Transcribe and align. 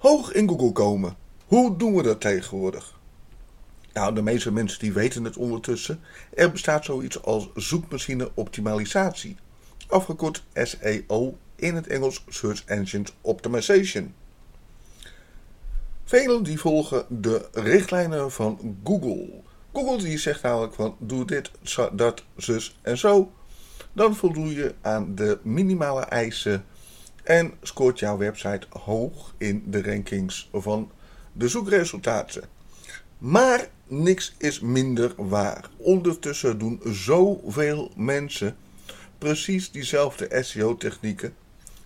Hoog 0.00 0.32
in 0.32 0.48
Google 0.48 0.72
komen. 0.72 1.16
Hoe 1.46 1.76
doen 1.76 1.94
we 1.94 2.02
dat 2.02 2.20
tegenwoordig? 2.20 2.98
Nou, 3.92 4.14
de 4.14 4.22
meeste 4.22 4.52
mensen 4.52 4.78
die 4.78 4.92
weten 4.92 5.24
het 5.24 5.36
ondertussen. 5.36 6.00
Er 6.34 6.50
bestaat 6.50 6.84
zoiets 6.84 7.22
als 7.22 7.48
zoekmachine 7.54 8.30
optimalisatie. 8.34 9.36
Afgekort 9.88 10.44
SEO 10.54 11.38
in 11.56 11.74
het 11.74 11.86
Engels 11.86 12.24
Search 12.28 12.64
Engine 12.64 13.04
Optimization. 13.20 14.14
Velen 16.04 16.42
die 16.42 16.60
volgen 16.60 17.04
de 17.08 17.48
richtlijnen 17.52 18.32
van 18.32 18.78
Google. 18.84 19.30
Google 19.72 20.02
die 20.02 20.18
zegt 20.18 20.42
namelijk 20.42 20.74
van 20.74 20.96
doe 20.98 21.24
dit, 21.24 21.50
dat, 21.92 22.24
zus 22.36 22.78
en 22.82 22.98
zo. 22.98 23.32
Dan 23.92 24.16
voldoe 24.16 24.54
je 24.54 24.74
aan 24.80 25.14
de 25.14 25.38
minimale 25.42 26.00
eisen 26.00 26.64
en 27.30 27.52
scoort 27.62 27.98
jouw 27.98 28.16
website 28.16 28.66
hoog 28.68 29.34
in 29.38 29.62
de 29.66 29.82
rankings 29.82 30.48
van 30.52 30.90
de 31.32 31.48
zoekresultaten. 31.48 32.42
Maar 33.18 33.68
niks 33.86 34.34
is 34.38 34.60
minder 34.60 35.12
waar. 35.16 35.70
Ondertussen 35.76 36.58
doen 36.58 36.80
zoveel 36.84 37.90
mensen 37.96 38.56
precies 39.18 39.70
diezelfde 39.70 40.42
SEO-technieken 40.42 41.34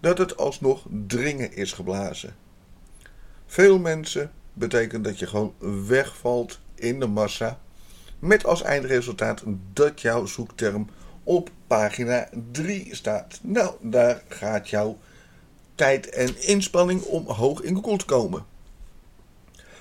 dat 0.00 0.18
het 0.18 0.36
alsnog 0.36 0.86
dringen 1.06 1.52
is 1.52 1.72
geblazen. 1.72 2.34
Veel 3.46 3.78
mensen 3.78 4.30
betekent 4.52 5.04
dat 5.04 5.18
je 5.18 5.26
gewoon 5.26 5.54
wegvalt 5.86 6.58
in 6.74 7.00
de 7.00 7.06
massa. 7.06 7.58
Met 8.18 8.44
als 8.44 8.62
eindresultaat 8.62 9.42
dat 9.72 10.00
jouw 10.00 10.26
zoekterm 10.26 10.88
op 11.22 11.50
pagina 11.66 12.28
3 12.52 12.94
staat. 12.94 13.38
Nou, 13.42 13.74
daar 13.80 14.22
gaat 14.28 14.68
jouw 14.68 14.98
tijd 15.78 16.08
en 16.08 16.42
inspanning 16.42 17.02
om 17.02 17.26
hoog 17.26 17.62
in 17.62 17.74
Google 17.74 17.96
te 17.96 18.04
komen. 18.04 18.46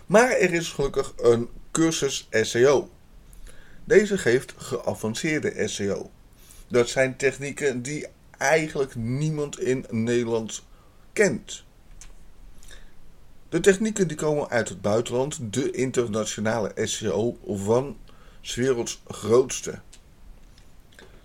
Maar 0.05 0.31
er 0.31 0.53
is 0.53 0.69
gelukkig 0.69 1.13
een 1.17 1.49
cursus 1.71 2.27
SEO. 2.31 2.89
Deze 3.83 4.17
geeft 4.17 4.53
geavanceerde 4.57 5.67
SEO. 5.67 6.11
Dat 6.67 6.89
zijn 6.89 7.17
technieken 7.17 7.81
die 7.81 8.07
eigenlijk 8.37 8.95
niemand 8.95 9.59
in 9.59 9.85
Nederland 9.89 10.63
kent. 11.13 11.63
De 13.49 13.59
technieken 13.59 14.07
die 14.07 14.17
komen 14.17 14.49
uit 14.49 14.69
het 14.69 14.81
buitenland, 14.81 15.53
de 15.53 15.71
internationale 15.71 16.71
SEO 16.75 17.37
van 17.45 17.97
's 18.41 18.55
werelds 18.55 19.01
grootste. 19.07 19.79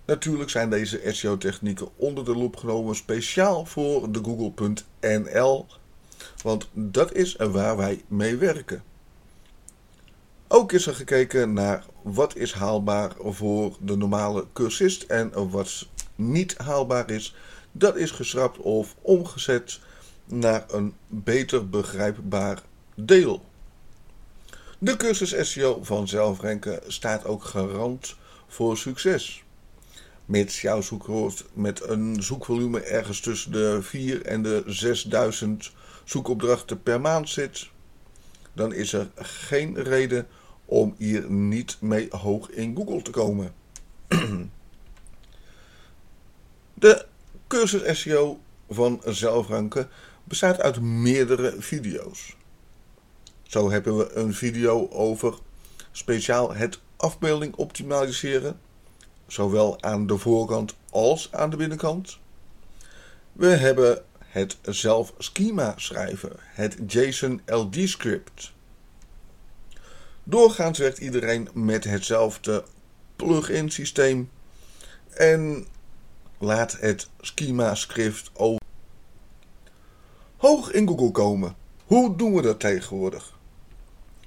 Natuurlijk 0.05 0.50
zijn 0.50 0.70
deze 0.70 1.00
SEO-technieken 1.05 1.89
onder 1.97 2.25
de 2.25 2.36
loep 2.36 2.56
genomen 2.56 2.97
speciaal 2.97 3.64
voor 3.67 4.12
de 4.12 4.20
Google.nl, 4.25 5.67
want 6.42 6.69
dat 6.72 7.12
is 7.12 7.36
waar 7.36 7.77
wij 7.77 8.05
mee 8.09 8.36
werken. 8.36 8.83
Ook 10.48 10.72
is 10.72 10.86
er 10.86 10.94
gekeken 10.94 11.53
naar 11.53 11.84
wat 12.03 12.36
is 12.36 12.53
haalbaar 12.53 13.12
voor 13.19 13.77
de 13.81 13.97
normale 13.97 14.47
cursist 14.53 15.03
en 15.03 15.50
wat 15.50 15.86
niet 16.14 16.59
haalbaar 16.59 17.11
is. 17.11 17.34
Dat 17.72 17.97
is 17.97 18.11
geschrapt 18.11 18.59
of 18.59 18.94
omgezet 19.00 19.81
naar 20.25 20.64
een 20.69 20.94
beter 21.06 21.69
begrijpbaar 21.69 22.62
deel. 22.94 23.44
De 24.78 24.97
cursus 24.97 25.50
SEO 25.50 25.78
van 25.83 26.09
zelfrenken 26.09 26.81
staat 26.87 27.25
ook 27.25 27.44
garant 27.44 28.16
voor 28.47 28.77
succes. 28.77 29.44
Mits 30.27 30.61
jouw 30.61 30.81
zoekwoord 30.81 31.45
met 31.53 31.89
een 31.89 32.23
zoekvolume 32.23 32.81
ergens 32.81 33.20
tussen 33.20 33.53
de 33.53 33.78
4 33.83 34.23
en 34.27 34.42
de 34.42 34.62
6000 34.67 35.73
zoekopdrachten 36.05 36.83
per 36.83 37.01
maand 37.01 37.28
zit, 37.28 37.69
dan 38.53 38.73
is 38.73 38.93
er 38.93 39.11
geen 39.17 39.83
reden 39.83 40.27
om 40.65 40.95
hier 40.98 41.31
niet 41.31 41.77
mee 41.81 42.09
hoog 42.11 42.50
in 42.50 42.77
Google 42.77 43.03
te 43.03 43.11
komen. 43.11 43.55
De 46.75 47.06
cursus 47.47 48.00
SEO 48.00 48.41
van 48.69 49.03
zelfranken 49.04 49.89
bestaat 50.25 50.60
uit 50.60 50.81
meerdere 50.81 51.54
video's. 51.59 52.37
Zo 53.43 53.71
hebben 53.71 53.97
we 53.97 54.12
een 54.12 54.34
video 54.34 54.89
over 54.91 55.39
speciaal 55.91 56.54
het 56.54 56.81
afbeelding 56.97 57.54
optimaliseren, 57.54 58.60
zowel 59.32 59.82
aan 59.82 60.06
de 60.06 60.19
voorkant 60.19 60.75
als 60.91 61.32
aan 61.32 61.50
de 61.50 61.56
binnenkant. 61.56 62.19
We 63.32 63.47
hebben 63.47 64.03
het 64.19 64.59
zelf 64.62 65.12
schema 65.19 65.75
schrijven, 65.76 66.32
het 66.38 66.76
JSON 66.87 67.41
LD 67.47 67.76
script. 67.88 68.53
Doorgaans 70.25 70.78
werkt 70.78 70.98
iedereen 70.98 71.48
met 71.53 71.84
hetzelfde 71.84 72.65
plugin 73.16 73.71
systeem 73.71 74.31
en 75.10 75.66
laat 76.38 76.76
het 76.81 77.09
schema 77.21 77.75
script 77.75 78.31
over 78.34 78.60
hoog 80.37 80.71
in 80.71 80.88
Google 80.88 81.10
komen. 81.10 81.56
Hoe 81.84 82.16
doen 82.16 82.34
we 82.34 82.42
dat 82.42 82.60
tegenwoordig? 82.60 83.38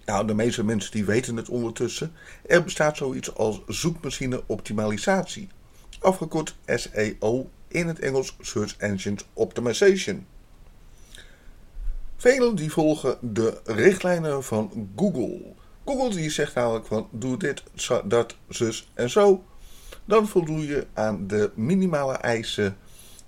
Nou, 0.06 0.28
de 0.28 0.34
meeste 0.34 0.64
mensen 0.64 0.92
die 0.92 1.06
weten 1.06 1.36
het 1.36 1.50
ondertussen. 1.50 2.14
Er 2.46 2.64
bestaat 2.64 2.98
zoiets 2.98 3.36
als 3.36 3.62
zoekmachine 3.68 4.44
optimalisatie. 4.46 5.50
Afgekort 6.00 6.56
SEO 6.66 7.50
in 7.68 7.88
het 7.88 8.00
Engels 8.00 8.36
Search 8.42 8.78
Engine 8.78 9.18
Optimization. 9.34 10.26
Velen 12.16 12.56
die 12.56 12.72
volgen 12.72 13.18
de 13.22 13.62
richtlijnen 13.64 14.44
van 14.44 14.90
Google. 14.96 15.42
Google 15.86 16.16
die 16.16 16.30
zegt 16.30 16.56
namelijk 16.56 16.86
van 16.86 17.08
doe 17.12 17.38
dit, 17.38 17.64
dat, 18.06 18.36
zus 18.50 18.92
en 18.94 19.10
zo. 19.10 19.44
Dan 20.06 20.28
voldoe 20.28 20.68
je 20.68 20.88
aan 20.94 21.28
de 21.28 21.52
minimale 21.56 22.14
eisen 22.14 22.78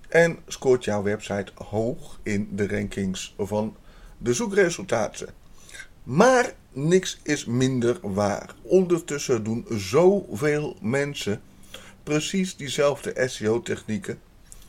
en 0.08 0.38
scoort 0.46 0.84
jouw 0.84 1.02
website 1.02 1.52
hoog 1.54 2.20
in 2.22 2.48
de 2.52 2.68
rankings 2.68 3.34
van 3.38 3.76
de 4.18 4.32
zoekresultaten. 4.32 5.28
Maar 6.08 6.52
niks 6.72 7.18
is 7.22 7.44
minder 7.44 7.98
waar. 8.02 8.54
Ondertussen 8.62 9.44
doen 9.44 9.66
zoveel 9.70 10.76
mensen 10.80 11.40
precies 12.02 12.56
diezelfde 12.56 13.28
SEO-technieken 13.28 14.20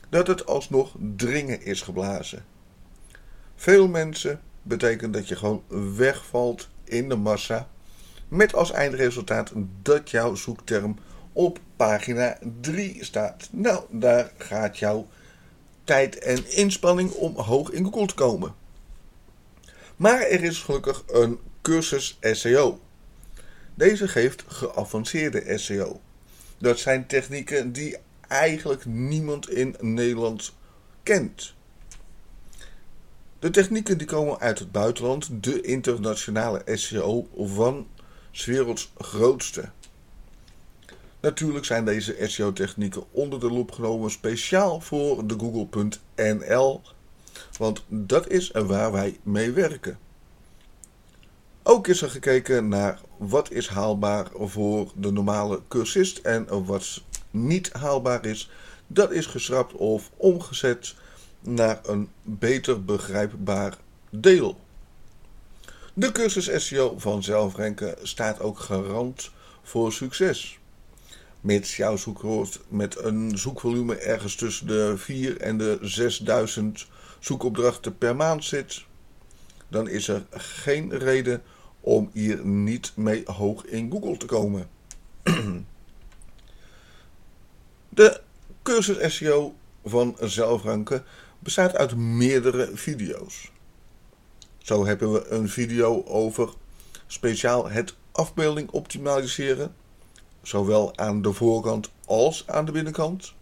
dat 0.08 0.26
het 0.26 0.46
alsnog 0.46 0.94
dringen 1.16 1.62
is 1.62 1.82
geblazen. 1.82 2.44
Veel 3.54 3.88
mensen 3.88 4.40
betekent 4.62 5.12
dat 5.12 5.28
je 5.28 5.36
gewoon 5.36 5.62
wegvalt 5.96 6.68
in 6.84 7.08
de 7.08 7.16
massa 7.16 7.68
met 8.28 8.54
als 8.54 8.70
eindresultaat 8.70 9.52
dat 9.82 10.10
jouw 10.10 10.34
zoekterm 10.34 10.96
op 11.32 11.58
pagina 11.76 12.38
3 12.60 13.04
staat. 13.04 13.48
Nou, 13.52 13.84
daar 13.90 14.32
gaat 14.38 14.78
jouw 14.78 15.06
tijd 15.84 16.18
en 16.18 16.56
inspanning 16.56 17.12
om 17.12 17.36
hoog 17.36 17.70
in 17.70 17.84
Google 17.84 18.06
te 18.06 18.14
komen. 18.14 18.54
Maar 20.00 20.20
er 20.20 20.42
is 20.42 20.58
gelukkig 20.58 21.02
een 21.06 21.38
cursus 21.62 22.18
SEO. 22.20 22.80
Deze 23.74 24.08
geeft 24.08 24.44
geavanceerde 24.46 25.58
SEO. 25.58 26.00
Dat 26.58 26.78
zijn 26.78 27.06
technieken 27.06 27.72
die 27.72 27.96
eigenlijk 28.28 28.84
niemand 28.84 29.50
in 29.50 29.76
Nederland 29.80 30.52
kent. 31.02 31.54
De 33.38 33.50
technieken 33.50 33.98
die 33.98 34.06
komen 34.06 34.38
uit 34.38 34.58
het 34.58 34.72
buitenland, 34.72 35.28
de 35.44 35.60
internationale 35.60 36.62
SEO 36.66 37.28
van 37.36 37.88
's 38.30 38.44
werelds 38.44 38.92
grootste. 38.98 39.70
Natuurlijk 41.20 41.64
zijn 41.64 41.84
deze 41.84 42.16
SEO-technieken 42.20 43.04
onder 43.10 43.40
de 43.40 43.50
loep 43.50 43.72
genomen 43.72 44.10
speciaal 44.10 44.80
voor 44.80 45.26
de 45.26 45.34
Google.nl, 45.38 46.82
want 47.58 47.84
dat 47.88 48.28
is 48.28 48.50
waar 48.50 48.92
wij 48.92 49.18
mee 49.22 49.50
werken. 49.50 49.98
Ook 51.62 51.86
is 51.86 52.02
er 52.02 52.10
gekeken 52.10 52.68
naar 52.68 53.00
wat 53.16 53.50
is 53.50 53.68
haalbaar 53.68 54.26
voor 54.34 54.92
de 54.94 55.12
normale 55.12 55.60
cursist 55.68 56.18
en 56.18 56.64
wat 56.64 57.02
niet 57.30 57.72
haalbaar 57.72 58.26
is. 58.26 58.50
Dat 58.86 59.12
is 59.12 59.26
geschrapt 59.26 59.72
of 59.72 60.10
omgezet 60.16 60.94
naar 61.40 61.80
een 61.82 62.08
beter 62.22 62.84
begrijpbaar 62.84 63.76
deel. 64.10 64.60
De 65.94 66.12
cursus 66.12 66.66
SEO 66.66 66.98
van 66.98 67.22
zelfrenken 67.22 67.94
staat 68.02 68.40
ook 68.40 68.58
garant 68.58 69.30
voor 69.62 69.92
succes. 69.92 70.58
Mits 71.40 71.76
jouw 71.76 71.96
zoekwoord 71.96 72.60
met 72.68 72.98
een 72.98 73.38
zoekvolume 73.38 73.94
ergens 73.94 74.34
tussen 74.34 74.66
de 74.66 74.94
4 74.96 75.40
en 75.40 75.58
de 75.58 75.78
6000 75.80 76.86
zoekopdrachten 77.20 77.98
per 77.98 78.16
maand 78.16 78.44
zit, 78.44 78.84
dan 79.68 79.88
is 79.88 80.08
er 80.08 80.26
geen 80.30 80.98
reden 80.98 81.42
om 81.80 82.10
hier 82.12 82.46
niet 82.46 82.92
mee 82.96 83.22
hoog 83.24 83.64
in 83.64 83.90
Google 83.90 84.16
te 84.16 84.26
komen. 84.26 84.68
De 87.88 88.20
cursus 88.62 89.16
SEO 89.16 89.54
van 89.84 90.16
zelfranken 90.20 91.04
bestaat 91.38 91.76
uit 91.76 91.96
meerdere 91.96 92.70
video's. 92.74 93.50
Zo 94.58 94.86
hebben 94.86 95.12
we 95.12 95.28
een 95.28 95.48
video 95.48 96.04
over 96.04 96.54
speciaal 97.06 97.70
het 97.70 97.94
afbeelding 98.12 98.70
optimaliseren, 98.70 99.74
zowel 100.42 100.96
aan 100.96 101.22
de 101.22 101.32
voorkant 101.32 101.90
als 102.06 102.46
aan 102.46 102.64
de 102.64 102.72
binnenkant. 102.72 103.34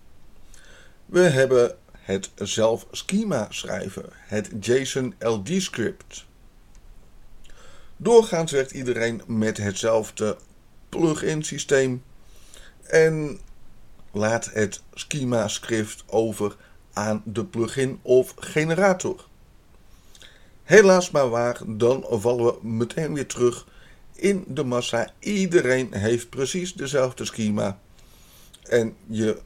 We 1.06 1.20
hebben 1.20 1.76
het 2.08 2.30
zelf 2.34 2.86
schema 2.90 3.46
schrijven, 3.50 4.04
het 4.12 4.50
JSON 4.60 5.14
LD 5.18 5.48
script. 5.56 6.24
Doorgaans 7.96 8.52
werkt 8.52 8.70
iedereen 8.70 9.22
met 9.26 9.56
hetzelfde 9.56 10.36
plugin 10.88 11.42
systeem 11.42 12.02
en 12.82 13.40
laat 14.10 14.50
het 14.52 14.82
schema 14.94 15.48
script 15.48 16.04
over 16.06 16.56
aan 16.92 17.22
de 17.24 17.44
plugin 17.44 17.98
of 18.02 18.34
generator. 18.36 19.26
Helaas 20.62 21.10
maar 21.10 21.28
waar, 21.28 21.60
dan 21.66 22.06
vallen 22.10 22.44
we 22.44 22.68
meteen 22.68 23.14
weer 23.14 23.26
terug 23.26 23.66
in 24.12 24.44
de 24.46 24.64
massa. 24.64 25.10
Iedereen 25.18 25.94
heeft 25.94 26.28
precies 26.28 26.74
dezelfde 26.74 27.24
schema. 27.24 27.78
En 28.62 28.96
je 29.06 29.40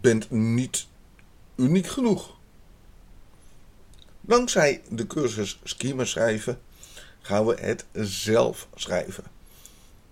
bent 0.00 0.30
niet 0.30 0.86
uniek 1.56 1.86
genoeg. 1.86 2.36
Dankzij 4.20 4.82
de 4.88 5.06
cursus 5.06 5.60
schema 5.64 6.04
schrijven 6.04 6.60
gaan 7.20 7.46
we 7.46 7.54
het 7.60 7.84
zelf 7.92 8.68
schrijven. 8.74 9.24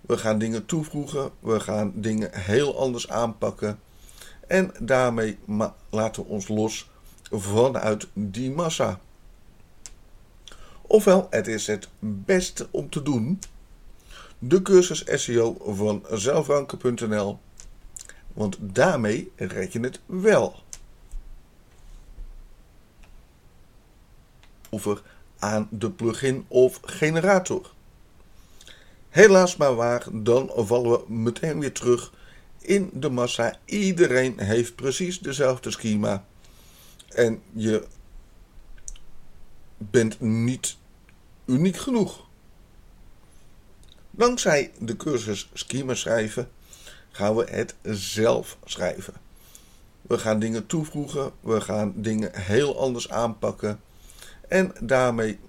We 0.01 0.17
gaan 0.17 0.37
dingen 0.37 0.65
toevoegen, 0.65 1.31
we 1.39 1.59
gaan 1.59 1.91
dingen 1.95 2.29
heel 2.39 2.79
anders 2.79 3.09
aanpakken. 3.09 3.79
En 4.47 4.71
daarmee 4.79 5.37
laten 5.89 6.23
we 6.23 6.29
ons 6.29 6.47
los 6.47 6.89
vanuit 7.31 8.07
die 8.13 8.51
massa. 8.51 8.99
Ofwel, 10.81 11.27
het 11.29 11.47
is 11.47 11.67
het 11.67 11.87
beste 11.99 12.67
om 12.71 12.89
te 12.89 13.01
doen. 13.01 13.39
De 14.39 14.61
cursus 14.61 15.03
SEO 15.23 15.57
van 15.65 16.05
zelfranken.nl. 16.11 17.39
Want 18.33 18.57
daarmee 18.59 19.31
red 19.35 19.73
je 19.73 19.79
het 19.79 19.99
wel. 20.05 20.63
Over 24.69 25.01
aan 25.39 25.67
de 25.71 25.91
plugin 25.91 26.45
of 26.47 26.79
generator. 26.81 27.71
Helaas 29.09 29.55
maar 29.55 29.75
waar, 29.75 30.05
dan 30.11 30.51
vallen 30.55 30.91
we 30.91 31.13
meteen 31.13 31.59
weer 31.59 31.71
terug 31.73 32.13
in 32.59 32.89
de 32.93 33.09
massa. 33.09 33.57
Iedereen 33.65 34.39
heeft 34.39 34.75
precies 34.75 35.19
dezelfde 35.19 35.71
schema. 35.71 36.25
En 37.09 37.41
je 37.51 37.87
bent 39.77 40.19
niet 40.19 40.77
uniek 41.45 41.77
genoeg. 41.77 42.25
Dankzij 44.11 44.71
de 44.79 44.95
cursus 44.95 45.49
schema 45.53 45.93
schrijven 45.93 46.51
gaan 47.13 47.35
we 47.35 47.45
het 47.49 47.75
zelf 47.83 48.57
schrijven. 48.65 49.13
We 50.01 50.17
gaan 50.17 50.39
dingen 50.39 50.65
toevoegen, 50.65 51.31
we 51.39 51.61
gaan 51.61 51.93
dingen 51.95 52.31
heel 52.41 52.79
anders 52.79 53.09
aanpakken. 53.09 53.79
En 54.47 54.71
daarmee 54.79 55.39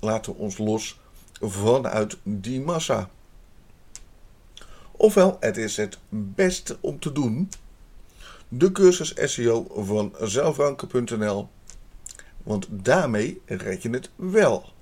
laten 0.00 0.32
we 0.32 0.38
ons 0.38 0.58
los 0.58 1.00
vanuit 1.40 2.16
die 2.22 2.60
massa. 2.60 3.10
Ofwel, 4.90 5.36
het 5.40 5.56
is 5.56 5.76
het 5.76 5.98
beste 6.08 6.76
om 6.80 6.98
te 6.98 7.12
doen. 7.12 7.50
De 8.48 8.72
cursus 8.72 9.14
SEO 9.16 9.66
van 9.74 10.14
zelfranken.nl. 10.20 11.48
Want 12.42 12.66
daarmee 12.70 13.40
red 13.46 13.82
je 13.82 13.90
het 13.90 14.10
wel. 14.16 14.72